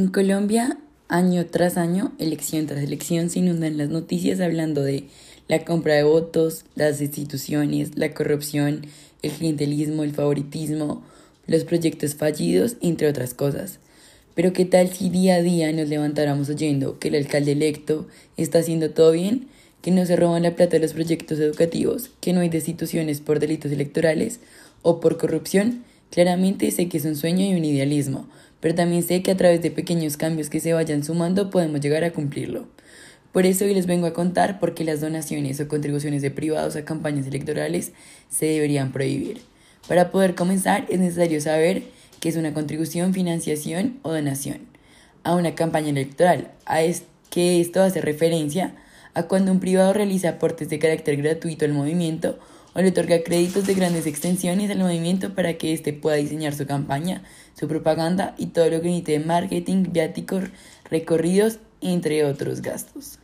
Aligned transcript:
En 0.00 0.08
Colombia, 0.08 0.78
año 1.08 1.44
tras 1.44 1.76
año, 1.76 2.12
elección 2.18 2.66
tras 2.66 2.82
elección, 2.82 3.28
se 3.28 3.40
inundan 3.40 3.76
las 3.76 3.90
noticias 3.90 4.40
hablando 4.40 4.82
de 4.82 5.04
la 5.46 5.66
compra 5.66 5.92
de 5.92 6.04
votos, 6.04 6.64
las 6.74 7.02
instituciones, 7.02 7.98
la 7.98 8.14
corrupción, 8.14 8.86
el 9.20 9.30
clientelismo, 9.30 10.02
el 10.02 10.14
favoritismo, 10.14 11.02
los 11.46 11.64
proyectos 11.64 12.14
fallidos, 12.14 12.76
entre 12.80 13.08
otras 13.08 13.34
cosas. 13.34 13.78
Pero 14.34 14.54
¿qué 14.54 14.64
tal 14.64 14.88
si 14.88 15.10
día 15.10 15.34
a 15.34 15.42
día 15.42 15.70
nos 15.70 15.90
levantáramos 15.90 16.48
oyendo 16.48 16.98
que 16.98 17.08
el 17.08 17.16
alcalde 17.16 17.52
electo 17.52 18.08
está 18.38 18.60
haciendo 18.60 18.92
todo 18.92 19.12
bien, 19.12 19.48
que 19.82 19.90
no 19.90 20.06
se 20.06 20.16
roban 20.16 20.44
la 20.44 20.56
plata 20.56 20.76
de 20.76 20.80
los 20.80 20.94
proyectos 20.94 21.38
educativos, 21.40 22.10
que 22.22 22.32
no 22.32 22.40
hay 22.40 22.48
destituciones 22.48 23.20
por 23.20 23.38
delitos 23.38 23.70
electorales 23.70 24.40
o 24.80 24.98
por 24.98 25.18
corrupción? 25.18 25.84
Claramente 26.10 26.70
sé 26.72 26.88
que 26.88 26.98
es 26.98 27.04
un 27.04 27.14
sueño 27.14 27.46
y 27.46 27.54
un 27.54 27.64
idealismo, 27.64 28.28
pero 28.58 28.74
también 28.74 29.04
sé 29.04 29.22
que 29.22 29.30
a 29.30 29.36
través 29.36 29.62
de 29.62 29.70
pequeños 29.70 30.16
cambios 30.16 30.50
que 30.50 30.58
se 30.58 30.72
vayan 30.72 31.04
sumando 31.04 31.50
podemos 31.50 31.80
llegar 31.80 32.02
a 32.02 32.12
cumplirlo. 32.12 32.66
Por 33.32 33.46
eso 33.46 33.64
hoy 33.64 33.74
les 33.74 33.86
vengo 33.86 34.08
a 34.08 34.12
contar 34.12 34.58
por 34.58 34.74
qué 34.74 34.82
las 34.82 35.00
donaciones 35.00 35.60
o 35.60 35.68
contribuciones 35.68 36.20
de 36.20 36.32
privados 36.32 36.74
a 36.74 36.84
campañas 36.84 37.28
electorales 37.28 37.92
se 38.28 38.46
deberían 38.46 38.90
prohibir. 38.90 39.40
Para 39.86 40.10
poder 40.10 40.34
comenzar 40.34 40.84
es 40.88 40.98
necesario 40.98 41.40
saber 41.40 41.84
qué 42.18 42.28
es 42.28 42.36
una 42.36 42.52
contribución, 42.52 43.14
financiación 43.14 44.00
o 44.02 44.12
donación 44.12 44.58
a 45.22 45.36
una 45.36 45.54
campaña 45.54 45.90
electoral, 45.90 46.50
a 46.66 46.82
es 46.82 47.04
que 47.30 47.60
esto 47.60 47.82
hace 47.82 48.00
referencia 48.00 48.74
a 49.14 49.24
cuando 49.24 49.52
un 49.52 49.60
privado 49.60 49.92
realiza 49.92 50.30
aportes 50.30 50.68
de 50.68 50.78
carácter 50.78 51.16
gratuito 51.16 51.64
al 51.64 51.72
movimiento 51.72 52.38
o 52.74 52.80
le 52.80 52.88
otorga 52.88 53.22
créditos 53.22 53.66
de 53.66 53.74
grandes 53.74 54.06
extensiones 54.06 54.70
al 54.70 54.78
movimiento 54.78 55.34
para 55.34 55.54
que 55.54 55.72
éste 55.72 55.92
pueda 55.92 56.16
diseñar 56.16 56.54
su 56.54 56.66
campaña, 56.66 57.22
su 57.58 57.68
propaganda 57.68 58.34
y 58.38 58.46
todo 58.46 58.70
lo 58.70 58.80
que 58.80 58.88
necesite 58.88 59.12
de 59.12 59.24
marketing, 59.24 59.86
viáticos, 59.90 60.44
recorridos, 60.90 61.58
entre 61.80 62.24
otros 62.24 62.60
gastos. 62.62 63.18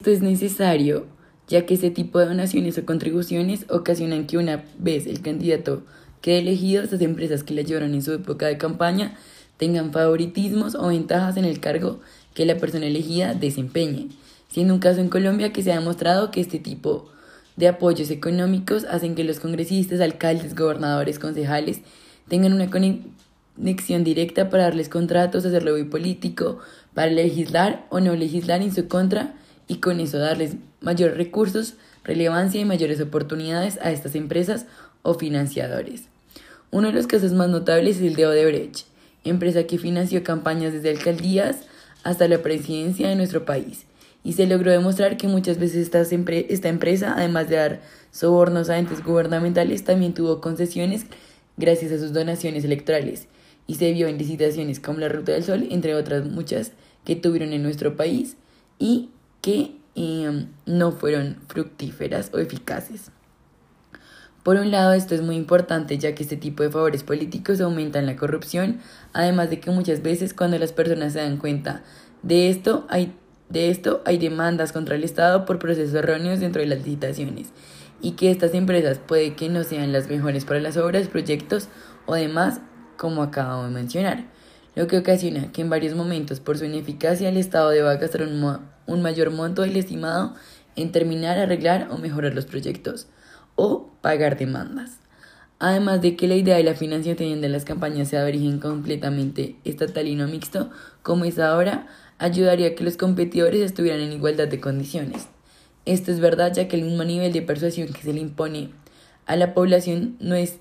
Esto 0.00 0.10
es 0.10 0.22
necesario 0.22 1.06
ya 1.46 1.66
que 1.66 1.74
este 1.74 1.90
tipo 1.90 2.18
de 2.18 2.26
donaciones 2.26 2.78
o 2.78 2.86
contribuciones 2.86 3.66
ocasionan 3.68 4.26
que 4.26 4.38
una 4.38 4.64
vez 4.78 5.06
el 5.06 5.20
candidato 5.20 5.84
quede 6.20 6.38
elegido, 6.38 6.82
estas 6.82 7.02
empresas 7.02 7.42
que 7.42 7.52
le 7.52 7.60
ayudaron 7.60 7.94
en 7.94 8.02
su 8.02 8.12
época 8.12 8.46
de 8.46 8.56
campaña 8.56 9.16
tengan 9.58 9.92
favoritismos 9.92 10.74
o 10.74 10.88
ventajas 10.88 11.36
en 11.36 11.44
el 11.44 11.60
cargo 11.60 12.00
que 12.32 12.46
la 12.46 12.56
persona 12.56 12.86
elegida 12.86 13.34
desempeñe, 13.34 14.08
siendo 14.48 14.74
un 14.74 14.80
caso 14.80 15.00
en 15.00 15.08
Colombia 15.08 15.52
que 15.52 15.62
se 15.62 15.72
ha 15.72 15.78
demostrado 15.78 16.30
que 16.30 16.40
este 16.40 16.58
tipo 16.58 17.10
de 17.56 17.68
apoyos 17.68 18.10
económicos 18.10 18.84
hacen 18.84 19.14
que 19.14 19.24
los 19.24 19.40
congresistas, 19.40 20.00
alcaldes, 20.00 20.54
gobernadores, 20.54 21.18
concejales 21.18 21.80
tengan 22.28 22.52
una 22.52 22.70
conexión 22.70 24.04
directa 24.04 24.50
para 24.50 24.64
darles 24.64 24.88
contratos, 24.88 25.44
hacer 25.44 25.62
lobby 25.62 25.84
político, 25.84 26.58
para 26.94 27.10
legislar 27.10 27.86
o 27.90 28.00
no 28.00 28.14
legislar 28.14 28.62
en 28.62 28.74
su 28.74 28.88
contra 28.88 29.34
y 29.68 29.76
con 29.76 30.00
eso 30.00 30.18
darles 30.18 30.56
mayores 30.80 31.16
recursos, 31.16 31.74
relevancia 32.02 32.60
y 32.60 32.64
mayores 32.64 33.00
oportunidades 33.00 33.78
a 33.82 33.90
estas 33.92 34.14
empresas 34.14 34.66
o 35.02 35.14
financiadores. 35.14 36.04
Uno 36.70 36.88
de 36.88 36.94
los 36.94 37.06
casos 37.06 37.32
más 37.32 37.48
notables 37.48 37.96
es 37.96 38.02
el 38.02 38.16
de 38.16 38.26
Odebrecht, 38.26 38.86
empresa 39.22 39.64
que 39.64 39.78
financió 39.78 40.22
campañas 40.24 40.72
desde 40.72 40.90
alcaldías 40.90 41.58
hasta 42.02 42.28
la 42.28 42.42
presidencia 42.42 43.08
de 43.08 43.16
nuestro 43.16 43.44
país 43.44 43.86
y 44.24 44.32
se 44.32 44.46
logró 44.46 44.72
demostrar 44.72 45.18
que 45.18 45.28
muchas 45.28 45.58
veces 45.58 45.82
esta, 45.82 46.00
esta 46.00 46.68
empresa, 46.68 47.14
además 47.16 47.48
de 47.48 47.56
dar 47.56 47.80
sobornos 48.10 48.70
a 48.70 48.78
entes 48.78 49.04
gubernamentales, 49.04 49.84
también 49.84 50.14
tuvo 50.14 50.40
concesiones 50.40 51.04
gracias 51.58 51.92
a 51.92 51.98
sus 51.98 52.12
donaciones 52.12 52.64
electorales 52.64 53.28
y 53.66 53.74
se 53.74 53.92
vio 53.92 54.08
en 54.08 54.18
licitaciones 54.18 54.80
como 54.80 54.98
la 54.98 55.10
Ruta 55.10 55.32
del 55.32 55.44
Sol, 55.44 55.68
entre 55.70 55.94
otras 55.94 56.24
muchas 56.24 56.72
que 57.04 57.16
tuvieron 57.16 57.52
en 57.52 57.62
nuestro 57.62 57.96
país 57.96 58.36
y 58.78 59.10
que 59.42 59.76
em, 59.94 60.48
no 60.64 60.92
fueron 60.92 61.36
fructíferas 61.48 62.30
o 62.32 62.38
eficaces. 62.38 63.10
Por 64.42 64.56
un 64.56 64.70
lado, 64.70 64.92
esto 64.92 65.14
es 65.14 65.22
muy 65.22 65.36
importante 65.36 65.96
ya 65.96 66.14
que 66.14 66.22
este 66.22 66.36
tipo 66.36 66.62
de 66.62 66.70
favores 66.70 67.02
políticos 67.02 67.60
aumentan 67.60 68.06
la 68.06 68.16
corrupción, 68.16 68.80
además 69.12 69.48
de 69.50 69.60
que 69.60 69.70
muchas 69.70 70.02
veces 70.02 70.34
cuando 70.34 70.58
las 70.58 70.72
personas 70.72 71.12
se 71.14 71.20
dan 71.20 71.38
cuenta 71.38 71.82
de 72.22 72.50
esto, 72.50 72.86
hay 72.88 73.14
de 73.48 73.70
esto 73.70 74.02
hay 74.04 74.18
demandas 74.18 74.72
contra 74.72 74.96
el 74.96 75.04
Estado 75.04 75.44
por 75.44 75.58
procesos 75.58 75.94
erróneos 75.94 76.40
dentro 76.40 76.62
de 76.62 76.68
las 76.68 76.78
licitaciones 76.78 77.48
y 78.00 78.12
que 78.12 78.30
estas 78.30 78.54
empresas 78.54 78.98
puede 78.98 79.34
que 79.34 79.48
no 79.48 79.64
sean 79.64 79.92
las 79.92 80.08
mejores 80.08 80.44
para 80.44 80.60
las 80.60 80.76
obras, 80.76 81.08
proyectos 81.08 81.68
o 82.06 82.14
demás, 82.14 82.60
como 82.96 83.22
acabo 83.22 83.64
de 83.64 83.70
mencionar, 83.70 84.24
lo 84.74 84.86
que 84.86 84.98
ocasiona 84.98 85.52
que 85.52 85.62
en 85.62 85.70
varios 85.70 85.94
momentos 85.94 86.40
por 86.40 86.58
su 86.58 86.64
ineficacia 86.64 87.28
el 87.28 87.36
Estado 87.36 87.70
deba 87.70 87.94
gastar 87.96 88.22
un, 88.22 88.60
un 88.86 89.02
mayor 89.02 89.30
monto 89.30 89.62
del 89.62 89.76
estimado 89.76 90.34
en 90.76 90.92
terminar, 90.92 91.38
arreglar 91.38 91.88
o 91.90 91.98
mejorar 91.98 92.34
los 92.34 92.46
proyectos 92.46 93.06
o 93.56 93.92
pagar 94.00 94.36
demandas. 94.36 94.98
Además 95.60 96.02
de 96.02 96.16
que 96.16 96.26
la 96.26 96.34
idea 96.34 96.56
de 96.56 96.64
la 96.64 96.74
financiación 96.74 97.40
de 97.40 97.48
las 97.48 97.64
campañas 97.64 98.08
sea 98.08 98.22
de 98.22 98.28
origen 98.28 98.58
completamente 98.58 99.56
estatal 99.64 100.06
y 100.08 100.16
no 100.16 100.26
mixto, 100.26 100.70
como 101.02 101.24
es 101.24 101.38
ahora, 101.38 101.86
ayudaría 102.18 102.68
a 102.68 102.74
que 102.74 102.84
los 102.84 102.96
competidores 102.96 103.60
estuvieran 103.60 104.00
en 104.00 104.12
igualdad 104.12 104.48
de 104.48 104.60
condiciones. 104.60 105.28
Esto 105.84 106.10
es 106.10 106.20
verdad 106.20 106.52
ya 106.54 106.68
que 106.68 106.76
el 106.76 106.84
mismo 106.84 107.04
nivel 107.04 107.32
de 107.32 107.42
persuasión 107.42 107.92
que 107.92 108.02
se 108.02 108.12
le 108.12 108.20
impone 108.20 108.70
a 109.26 109.36
la 109.36 109.54
población 109.54 110.16
no 110.20 110.34
es 110.34 110.58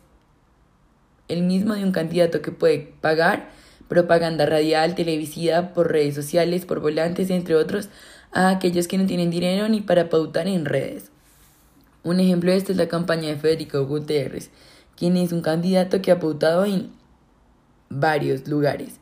el 1.28 1.44
mismo 1.44 1.74
de 1.76 1.84
un 1.84 1.92
candidato 1.92 2.42
que 2.42 2.52
puede 2.52 2.94
pagar 3.02 3.50
propaganda 3.88 4.46
radial, 4.46 4.96
televisiva, 4.96 5.74
por 5.74 5.92
redes 5.92 6.16
sociales, 6.16 6.66
por 6.66 6.80
volantes, 6.80 7.30
entre 7.30 7.56
otros, 7.56 7.90
a 8.32 8.50
aquellos 8.50 8.88
que 8.88 8.98
no 8.98 9.06
tienen 9.06 9.30
dinero 9.30 9.70
ni 9.70 9.82
para 9.82 10.10
pautar 10.10 10.48
en 10.48 10.66
redes. 10.66 11.12
Un 12.04 12.20
ejemplo 12.20 12.52
de 12.52 12.58
esto 12.58 12.72
es 12.72 12.78
la 12.78 12.88
campaña 12.88 13.30
de 13.30 13.38
Federico 13.38 13.86
Gutiérrez, 13.86 14.50
quien 14.98 15.16
es 15.16 15.32
un 15.32 15.42
candidato 15.42 16.02
que 16.02 16.12
ha 16.12 16.20
pautado 16.20 16.66
en 16.66 16.90
varios 17.90 18.48
lugares. 18.48 19.00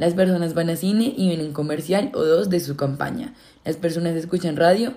Las 0.00 0.14
personas 0.14 0.54
van 0.54 0.70
a 0.70 0.76
cine 0.76 1.12
y 1.14 1.28
ven 1.28 1.44
un 1.44 1.52
comercial 1.52 2.10
o 2.14 2.24
dos 2.24 2.48
de 2.48 2.58
su 2.60 2.74
campaña. 2.74 3.34
Las 3.66 3.76
personas 3.76 4.16
escuchan 4.16 4.56
radio 4.56 4.94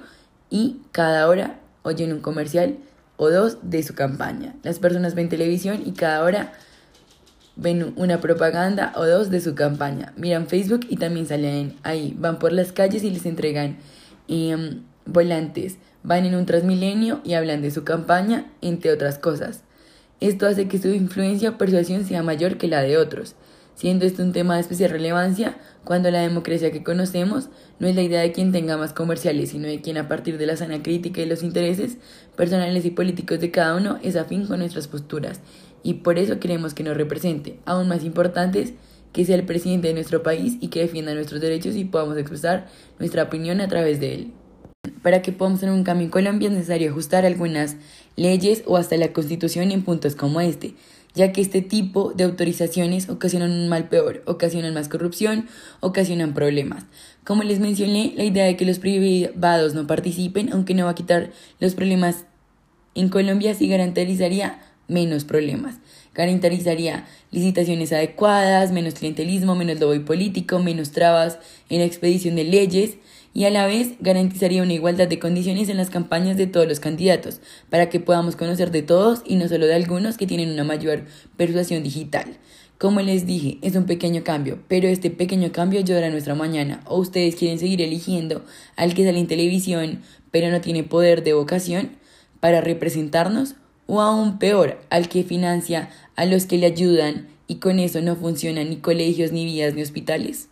y 0.49 0.77
cada 0.93 1.27
hora 1.27 1.59
oyen 1.81 2.13
un 2.13 2.21
comercial 2.21 2.77
o 3.17 3.29
dos 3.29 3.57
de 3.63 3.83
su 3.83 3.95
campaña. 3.95 4.55
Las 4.63 4.79
personas 4.79 5.13
ven 5.13 5.27
televisión 5.27 5.83
y 5.85 5.91
cada 5.91 6.23
hora 6.23 6.53
ven 7.57 7.91
una 7.97 8.21
propaganda 8.21 8.93
o 8.95 9.05
dos 9.05 9.29
de 9.29 9.41
su 9.41 9.55
campaña. 9.55 10.13
Miran 10.15 10.47
Facebook 10.47 10.85
y 10.87 10.95
también 10.95 11.27
salen 11.27 11.75
ahí. 11.83 12.15
Van 12.17 12.39
por 12.39 12.53
las 12.53 12.71
calles 12.71 13.03
y 13.03 13.09
les 13.09 13.25
entregan 13.25 13.79
em, 14.29 14.83
volantes. 15.05 15.79
Van 16.03 16.23
en 16.23 16.33
un 16.33 16.45
transmilenio 16.45 17.19
y 17.25 17.33
hablan 17.33 17.61
de 17.61 17.71
su 17.71 17.83
campaña, 17.83 18.45
entre 18.61 18.93
otras 18.93 19.19
cosas. 19.19 19.63
Esto 20.21 20.47
hace 20.47 20.69
que 20.69 20.79
su 20.79 20.87
influencia 20.87 21.49
o 21.49 21.57
persuasión 21.57 22.05
sea 22.05 22.23
mayor 22.23 22.57
que 22.57 22.69
la 22.69 22.81
de 22.81 22.95
otros 22.95 23.35
siendo 23.75 24.05
esto 24.05 24.23
un 24.23 24.33
tema 24.33 24.55
de 24.55 24.61
especial 24.61 24.91
relevancia 24.91 25.57
cuando 25.83 26.11
la 26.11 26.21
democracia 26.21 26.71
que 26.71 26.83
conocemos 26.83 27.49
no 27.79 27.87
es 27.87 27.95
la 27.95 28.01
idea 28.01 28.21
de 28.21 28.31
quien 28.31 28.51
tenga 28.51 28.77
más 28.77 28.93
comerciales, 28.93 29.49
sino 29.49 29.67
de 29.67 29.81
quien 29.81 29.97
a 29.97 30.07
partir 30.07 30.37
de 30.37 30.45
la 30.45 30.55
sana 30.55 30.81
crítica 30.81 31.21
y 31.21 31.25
los 31.25 31.43
intereses 31.43 31.97
personales 32.35 32.85
y 32.85 32.91
políticos 32.91 33.39
de 33.39 33.51
cada 33.51 33.75
uno 33.75 33.99
es 34.03 34.15
afín 34.15 34.45
con 34.45 34.59
nuestras 34.59 34.87
posturas 34.87 35.41
y 35.83 35.95
por 35.95 36.17
eso 36.17 36.39
queremos 36.39 36.73
que 36.73 36.83
nos 36.83 36.97
represente. 36.97 37.59
Aún 37.65 37.89
más 37.89 38.03
importante 38.03 38.61
es 38.61 38.73
que 39.11 39.25
sea 39.25 39.35
el 39.35 39.43
presidente 39.43 39.89
de 39.89 39.93
nuestro 39.93 40.23
país 40.23 40.57
y 40.59 40.69
que 40.69 40.79
defienda 40.79 41.13
nuestros 41.13 41.41
derechos 41.41 41.75
y 41.75 41.85
podamos 41.85 42.17
expresar 42.17 42.67
nuestra 42.97 43.23
opinión 43.23 43.61
a 43.61 43.67
través 43.67 43.99
de 43.99 44.15
él. 44.15 44.31
Para 45.01 45.21
que 45.21 45.31
podamos 45.31 45.59
tener 45.59 45.75
un 45.75 45.83
cambio 45.83 46.05
en 46.05 46.11
Colombia 46.11 46.47
es 46.47 46.53
necesario 46.53 46.89
ajustar 46.89 47.25
algunas 47.25 47.75
leyes 48.15 48.63
o 48.65 48.77
hasta 48.77 48.97
la 48.97 49.13
constitución 49.13 49.71
en 49.71 49.83
puntos 49.83 50.15
como 50.15 50.41
este, 50.41 50.73
ya 51.15 51.31
que 51.31 51.41
este 51.41 51.61
tipo 51.61 52.13
de 52.13 52.23
autorizaciones 52.23 53.09
ocasionan 53.09 53.51
un 53.51 53.69
mal 53.69 53.87
peor, 53.89 54.23
ocasionan 54.25 54.73
más 54.73 54.89
corrupción, 54.89 55.47
ocasionan 55.79 56.33
problemas. 56.33 56.85
Como 57.23 57.43
les 57.43 57.59
mencioné, 57.59 58.13
la 58.17 58.23
idea 58.23 58.45
de 58.45 58.57
que 58.57 58.65
los 58.65 58.79
privados 58.79 59.73
no 59.73 59.87
participen, 59.87 60.51
aunque 60.51 60.73
no 60.73 60.85
va 60.85 60.91
a 60.91 60.95
quitar 60.95 61.31
los 61.59 61.75
problemas 61.75 62.25
en 62.95 63.09
Colombia, 63.09 63.53
sí 63.53 63.67
garantizaría 63.67 64.59
menos 64.87 65.23
problemas. 65.23 65.75
Garantizaría 66.13 67.05
licitaciones 67.31 67.91
adecuadas, 67.91 68.71
menos 68.71 68.93
clientelismo, 68.95 69.55
menos 69.55 69.79
lobby 69.79 69.99
político, 69.99 70.59
menos 70.59 70.91
trabas 70.91 71.39
en 71.69 71.79
la 71.79 71.85
expedición 71.85 72.35
de 72.35 72.43
leyes, 72.43 72.97
y 73.35 73.45
a 73.45 73.49
la 73.49 73.65
vez 73.65 73.93
garantizaría 73.99 74.61
una 74.61 74.73
igualdad 74.73 75.07
de 75.07 75.17
condiciones 75.17 75.67
en 75.67 75.77
las 75.77 75.89
campañas 75.89 76.37
de 76.37 76.45
todos 76.45 76.67
los 76.67 76.79
candidatos, 76.79 77.41
para 77.69 77.89
que 77.89 77.99
podamos 77.99 78.35
conocer 78.35 78.69
de 78.69 78.83
todos 78.83 79.23
y 79.25 79.37
no 79.37 79.47
solo 79.47 79.65
de 79.65 79.73
algunos 79.73 80.17
que 80.17 80.27
tienen 80.27 80.51
una 80.51 80.63
mayor 80.63 81.05
persuasión 81.35 81.81
digital. 81.81 82.37
Como 82.77 82.99
les 83.01 83.25
dije, 83.25 83.59
es 83.61 83.75
un 83.75 83.85
pequeño 83.85 84.23
cambio, 84.23 84.59
pero 84.67 84.87
este 84.87 85.09
pequeño 85.09 85.51
cambio 85.51 85.79
ayudará 85.79 86.07
a 86.07 86.09
nuestra 86.09 86.35
mañana. 86.35 86.81
O 86.85 86.97
ustedes 86.97 87.35
quieren 87.35 87.57
seguir 87.57 87.81
eligiendo 87.81 88.43
al 88.75 88.93
que 88.93 89.05
sale 89.05 89.19
en 89.19 89.27
televisión, 89.27 90.01
pero 90.31 90.51
no 90.51 90.59
tiene 90.59 90.83
poder 90.83 91.23
de 91.23 91.33
vocación 91.33 91.91
para 92.39 92.59
representarnos, 92.59 93.55
o 93.93 94.01
aún 94.01 94.39
peor, 94.39 94.79
al 94.89 95.07
que 95.07 95.23
financia 95.23 95.89
a 96.15 96.25
los 96.25 96.45
que 96.45 96.57
le 96.57 96.65
ayudan 96.65 97.27
y 97.47 97.55
con 97.55 97.79
eso 97.79 98.01
no 98.01 98.15
funcionan 98.15 98.69
ni 98.69 98.77
colegios, 98.77 99.31
ni 99.31 99.45
vías, 99.45 99.75
ni 99.75 99.81
hospitales. 99.81 100.49